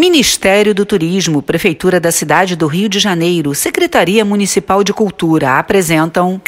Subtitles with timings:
[0.00, 6.40] Ministério do Turismo, Prefeitura da Cidade do Rio de Janeiro, Secretaria Municipal de Cultura apresentam.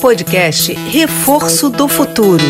[0.00, 2.42] Podcast Reforço do Futuro.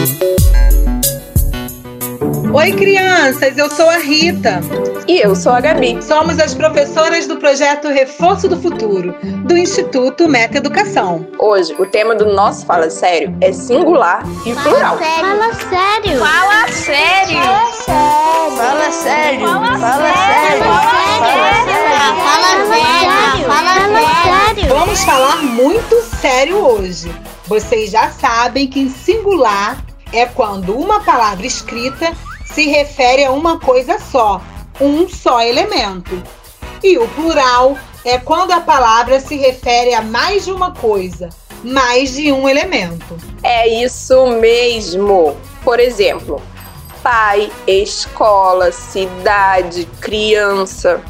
[2.52, 4.60] Oi, crianças, eu sou a Rita.
[5.06, 6.02] E eu sou a Gabi.
[6.02, 9.14] Somos as professoras do projeto Reforço do Futuro,
[9.44, 11.26] do Instituto Meta Educação.
[11.38, 14.98] Hoje, o tema do nosso Fala Sério é singular e plural.
[14.98, 16.18] Fala sério.
[16.18, 17.38] Fala sério.
[18.56, 19.44] Fala sério.
[19.46, 19.80] Fala sério.
[19.80, 20.64] Fala sério.
[22.24, 23.44] Fala sério.
[23.46, 23.74] Fala
[24.54, 24.74] sério.
[24.74, 27.14] Vamos falar muito sério hoje.
[27.46, 32.12] Vocês já sabem que em singular é quando uma palavra escrita
[32.54, 34.40] se refere a uma coisa só,
[34.80, 36.22] um só elemento.
[36.82, 41.28] E o plural é quando a palavra se refere a mais de uma coisa,
[41.62, 43.16] mais de um elemento.
[43.42, 45.36] É isso mesmo.
[45.62, 46.42] Por exemplo,
[47.02, 51.02] pai, escola, cidade, criança.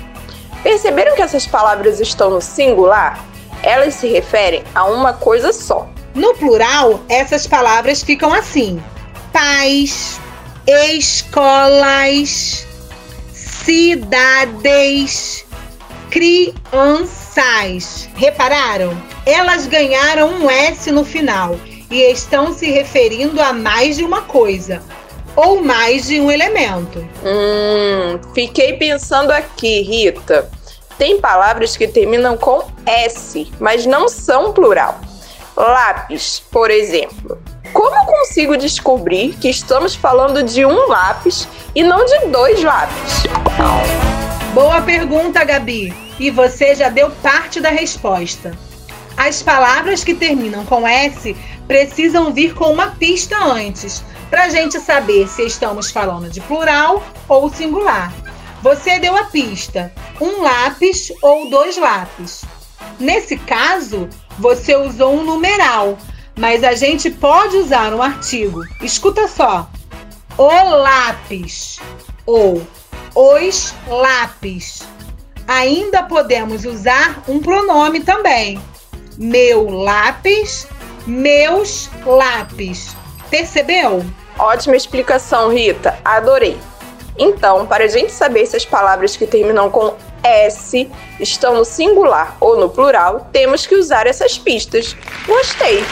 [0.63, 3.24] Perceberam que essas palavras estão no singular?
[3.63, 5.88] Elas se referem a uma coisa só.
[6.15, 8.83] No plural, essas palavras ficam assim:
[9.33, 10.21] pais,
[10.66, 12.66] escolas,
[13.33, 15.45] cidades,
[16.11, 18.09] crianças.
[18.15, 18.97] Repararam?
[19.25, 21.59] Elas ganharam um S no final
[21.91, 24.83] e estão se referindo a mais de uma coisa
[25.37, 26.99] ou mais de um elemento.
[27.24, 30.51] Hum, fiquei pensando aqui, Rita.
[30.99, 35.01] Tem palavras que terminam com S, mas não são plural.
[35.57, 37.40] Lápis, por exemplo.
[37.73, 43.24] Como consigo descobrir que estamos falando de um lápis e não de dois lápis?
[44.52, 45.95] Boa pergunta, Gabi.
[46.18, 48.52] E você já deu parte da resposta.
[49.16, 54.79] As palavras que terminam com S precisam vir com uma pista antes, para a gente
[54.80, 58.12] saber se estamos falando de plural ou singular.
[58.62, 62.45] Você deu a pista: um lápis ou dois lápis.
[62.99, 65.97] Nesse caso, você usou um numeral,
[66.41, 68.65] mas a gente pode usar um artigo.
[68.81, 69.69] Escuta só:
[70.39, 71.78] o lápis
[72.25, 72.67] ou
[73.15, 74.83] os lápis.
[75.47, 78.61] Ainda podemos usar um pronome também.
[79.19, 80.67] Meu lápis,
[81.06, 82.97] meus lápis.
[83.28, 84.05] Percebeu?
[84.39, 85.99] Ótima explicação, Rita.
[86.05, 86.57] Adorei.
[87.23, 92.35] Então, para a gente saber se as palavras que terminam com S estão no singular
[92.41, 94.97] ou no plural, temos que usar essas pistas.
[95.27, 95.85] Gostei.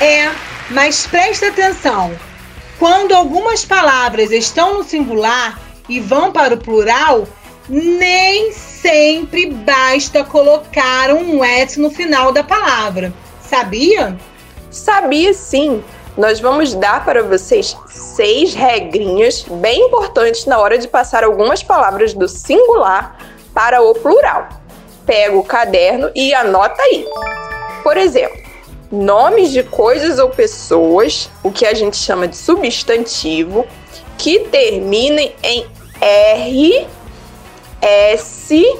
[0.00, 0.30] É,
[0.70, 2.12] mas presta atenção.
[2.78, 7.28] Quando algumas palavras estão no singular e vão para o plural,
[7.68, 13.12] nem sempre basta colocar um S no final da palavra.
[13.42, 14.16] Sabia?
[14.70, 15.84] Sabia sim.
[16.16, 22.14] Nós vamos dar para vocês seis regrinhas bem importantes na hora de passar algumas palavras
[22.14, 23.18] do singular
[23.52, 24.48] para o plural.
[25.04, 27.04] Pega o caderno e anota aí.
[27.82, 28.38] Por exemplo,
[28.92, 33.66] nomes de coisas ou pessoas, o que a gente chama de substantivo,
[34.16, 35.66] que terminem em
[36.00, 36.86] R,
[37.82, 38.78] S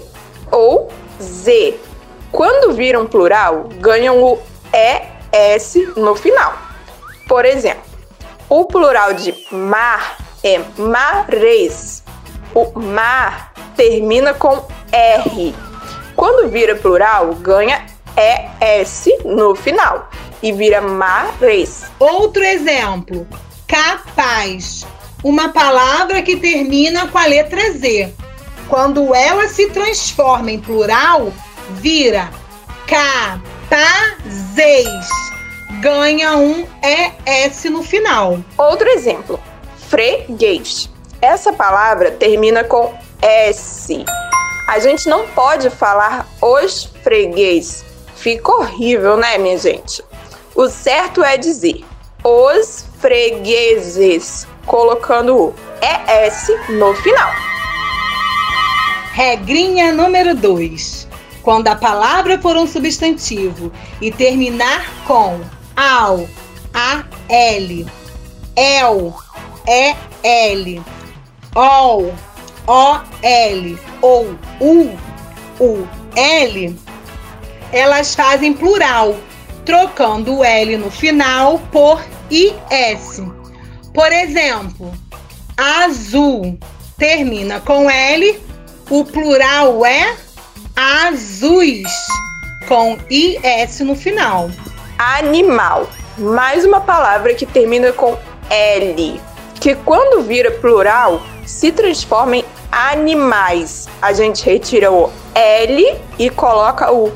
[0.52, 0.88] ou
[1.20, 1.74] Z.
[2.30, 4.38] Quando viram plural, ganham o
[4.72, 6.63] ES no final.
[7.34, 7.82] Por exemplo,
[8.48, 12.04] o plural de mar é mares.
[12.54, 15.52] O mar termina com R.
[16.14, 17.86] Quando vira plural, ganha
[18.16, 20.08] ES no final
[20.44, 21.82] e vira mares.
[21.98, 23.26] Outro exemplo:
[23.66, 24.86] capaz.
[25.24, 28.14] Uma palavra que termina com a letra Z.
[28.68, 31.32] Quando ela se transforma em plural,
[31.80, 32.30] vira
[32.86, 33.84] capazes.
[35.84, 38.38] Ganha um ES no final.
[38.56, 39.38] Outro exemplo:
[39.90, 40.88] freguês.
[41.20, 44.02] Essa palavra termina com S.
[44.66, 47.84] A gente não pode falar os freguês.
[48.16, 50.02] Fica horrível, né, minha gente?
[50.54, 51.84] O certo é dizer
[52.24, 57.30] os fregueses, colocando o ES no final.
[59.12, 61.06] Regrinha número 2.
[61.42, 63.70] Quando a palavra for um substantivo
[64.00, 65.42] e terminar com
[65.76, 66.28] ao,
[66.72, 67.86] a, l,
[68.56, 69.14] el,
[69.66, 70.82] e, l,
[71.54, 72.14] ol,
[72.66, 73.78] o, l.
[74.02, 74.98] Ou u,
[75.60, 76.76] u, l,
[77.72, 79.16] elas fazem plural,
[79.64, 83.22] trocando o L no final por IS.
[83.92, 84.92] Por exemplo,
[85.56, 86.58] azul
[86.98, 88.40] termina com L,
[88.90, 90.16] o plural é
[90.76, 91.90] azuis,
[92.68, 94.50] com IS no final.
[94.98, 95.88] Animal.
[96.18, 98.16] Mais uma palavra que termina com
[98.48, 99.20] L,
[99.60, 103.88] que quando vira plural se transforma em animais.
[104.00, 107.12] A gente retira o L e coloca o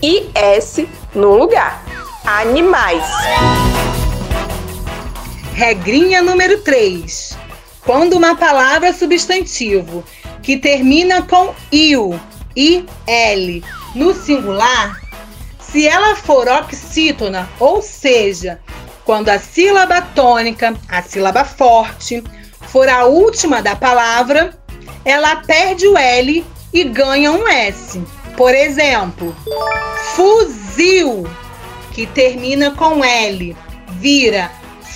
[0.00, 1.84] IS no lugar.
[2.24, 3.04] Animais.
[5.54, 7.36] Regrinha número 3.
[7.84, 10.04] Quando uma palavra substantivo
[10.42, 12.18] que termina com il,
[12.56, 13.64] il,
[13.94, 15.01] no singular,
[15.72, 18.60] se ela for oxítona, ou seja,
[19.04, 22.22] quando a sílaba tônica, a sílaba forte,
[22.68, 24.56] for a última da palavra,
[25.02, 28.02] ela perde o L e ganha um S.
[28.36, 29.34] Por exemplo,
[30.14, 31.26] fuzil,
[31.92, 33.56] que termina com L,
[33.98, 34.50] vira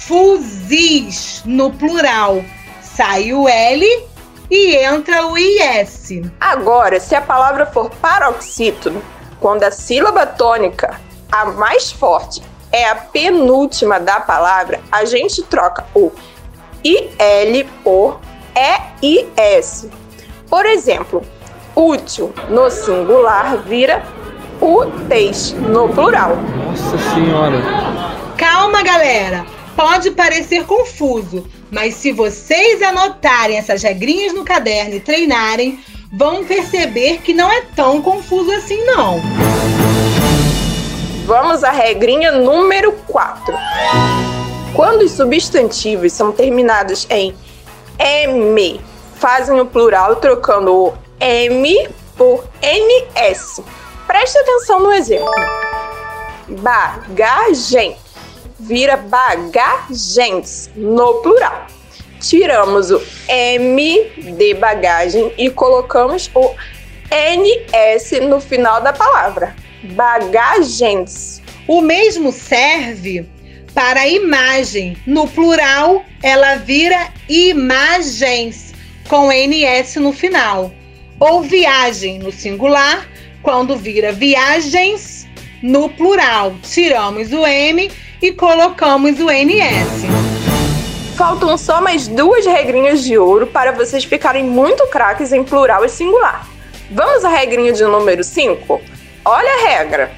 [0.06, 2.44] fuzis no plural.
[2.82, 4.06] Sai o L
[4.50, 6.23] e entra o IS.
[6.40, 9.02] Agora, se a palavra for paroxítono,
[9.46, 11.00] quando a sílaba tônica,
[11.31, 16.10] a mais forte, é a penúltima da palavra, a gente troca o
[16.82, 18.19] IL por
[19.00, 19.87] EIS.
[20.50, 21.22] Por exemplo,
[21.76, 24.02] útil no singular vira
[24.60, 26.34] úteis no plural.
[26.34, 27.62] Nossa Senhora!
[28.37, 29.46] Calma, galera!
[29.76, 35.78] Pode parecer confuso, mas se vocês anotarem essas regrinhas no caderno e treinarem,
[36.12, 39.20] vão perceber que não é tão confuso assim, não.
[41.26, 43.54] Vamos à regrinha número 4.
[44.74, 47.34] Quando os substantivos são terminados em
[47.98, 48.80] M,
[49.16, 53.62] fazem o plural trocando o M por NS.
[54.06, 55.32] Preste atenção no exemplo.
[56.48, 57.96] Bagagem
[58.58, 61.66] vira bagagens no plural.
[62.28, 66.55] Tiramos o M de bagagem e colocamos o
[67.08, 69.55] NS no final da palavra.
[69.93, 71.40] Bagagens.
[71.69, 73.25] O mesmo serve
[73.73, 74.96] para imagem.
[75.06, 78.75] No plural, ela vira imagens
[79.08, 80.73] com NS no final.
[81.20, 83.08] Ou viagem no singular,
[83.40, 85.28] quando vira viagens
[85.62, 86.56] no plural.
[86.64, 87.88] Tiramos o M
[88.20, 90.25] e colocamos o NS.
[91.16, 95.88] Faltam só mais duas regrinhas de ouro para vocês ficarem muito craques em plural e
[95.88, 96.46] singular.
[96.90, 98.82] Vamos à regrinha de número 5?
[99.24, 100.12] Olha a regra.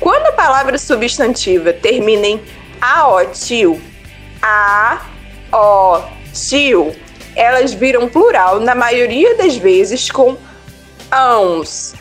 [0.00, 2.42] Quando a palavra substantiva termina em
[2.80, 3.80] aotil,
[6.32, 6.92] tio,
[7.36, 10.36] elas viram plural na maioria das vezes com
[11.08, 11.94] ãos.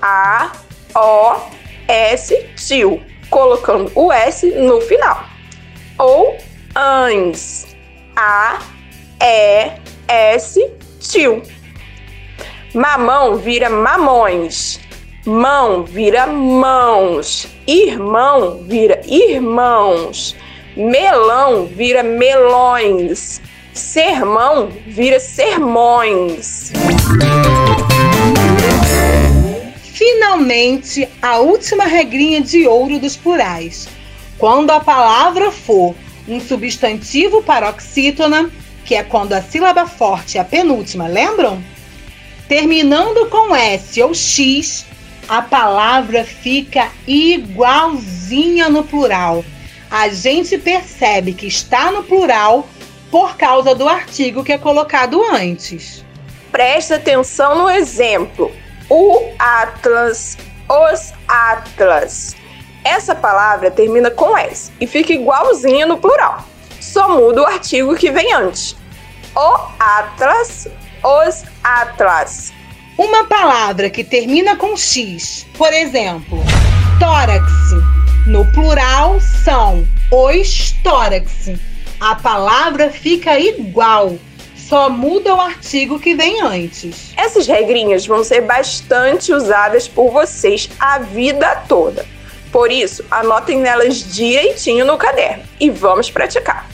[0.00, 0.50] A,
[0.94, 1.36] o,
[1.86, 5.26] s, tio colocando o S no final.
[5.98, 6.38] Ou
[6.76, 7.66] ANS.
[8.14, 8.58] A,
[9.18, 9.72] E,
[10.06, 10.70] S,
[11.00, 11.42] tio.
[12.74, 14.78] Mamão vira mamões.
[15.24, 17.48] Mão vira mãos.
[17.66, 20.36] Irmão vira irmãos.
[20.76, 23.40] Melão vira melões.
[23.72, 26.72] Sermão vira sermões.
[29.94, 33.88] Finalmente, a última regrinha de ouro dos plurais.
[34.36, 35.94] Quando a palavra for
[36.28, 38.50] um substantivo paroxítona,
[38.84, 41.62] que é quando a sílaba forte é a penúltima, lembram?
[42.48, 44.86] Terminando com S ou X,
[45.28, 49.44] a palavra fica igualzinha no plural.
[49.90, 52.68] A gente percebe que está no plural
[53.10, 56.04] por causa do artigo que é colocado antes.
[56.50, 58.52] Presta atenção no exemplo
[58.88, 62.36] o Atlas, os Atlas.
[62.86, 66.44] Essa palavra termina com S e fica igualzinha no plural.
[66.80, 68.76] Só muda o artigo que vem antes.
[69.34, 70.68] O Atlas,
[71.02, 72.52] os Atlas.
[72.96, 76.38] Uma palavra que termina com X, por exemplo,
[77.00, 77.44] tórax,
[78.24, 81.50] no plural são os tórax.
[81.98, 84.14] A palavra fica igual,
[84.54, 87.12] só muda o artigo que vem antes.
[87.16, 92.14] Essas regrinhas vão ser bastante usadas por vocês a vida toda.
[92.56, 96.66] Por isso, anotem nelas direitinho no caderno e vamos praticar.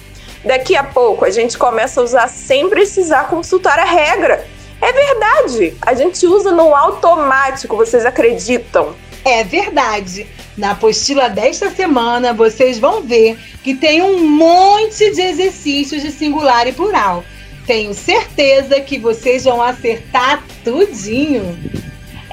[0.44, 4.46] Daqui a pouco a gente começa a usar sem precisar consultar a regra.
[4.80, 8.94] É verdade, a gente usa no automático, vocês acreditam?
[9.24, 10.28] É verdade.
[10.56, 16.64] Na apostila desta semana, vocês vão ver que tem um monte de exercícios de singular
[16.68, 17.24] e plural.
[17.66, 21.58] Tenho certeza que vocês vão acertar tudinho.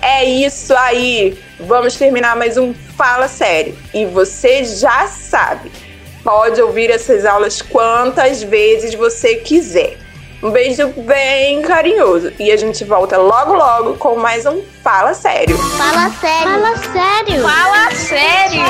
[0.04, 1.49] É isso aí.
[1.60, 3.78] Vamos terminar mais um Fala Sério.
[3.94, 5.70] E você já sabe,
[6.24, 9.98] pode ouvir essas aulas quantas vezes você quiser.
[10.42, 15.58] Um beijo bem carinhoso e a gente volta logo logo com mais um Fala Sério.
[15.58, 16.48] Fala sério.
[16.50, 17.42] Fala sério.
[17.42, 18.66] Fala sério.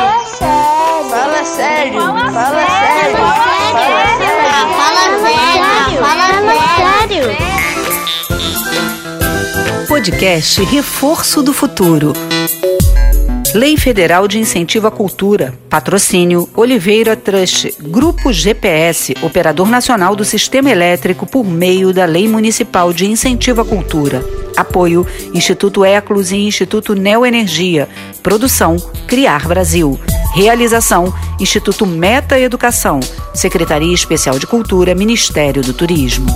[1.10, 2.02] Fala sério.
[2.02, 2.34] Fala sério.
[2.34, 3.18] Fala sério.
[4.74, 6.00] Fala sério.
[6.02, 6.28] Fala
[6.98, 7.60] sério.
[9.88, 12.14] Podcast Reforço do Futuro.
[13.54, 15.58] Lei Federal de Incentivo à Cultura.
[15.68, 17.74] Patrocínio Oliveira Trust.
[17.82, 23.66] Grupo GPS, Operador Nacional do Sistema Elétrico por meio da Lei Municipal de Incentivo à
[23.66, 24.24] Cultura.
[24.56, 27.90] Apoio Instituto Eclos e Instituto Neoenergia.
[28.22, 28.78] Produção
[29.08, 30.00] Criar Brasil.
[30.36, 33.00] Realização Instituto Meta Educação.
[33.34, 36.28] Secretaria Especial de Cultura, Ministério do Turismo.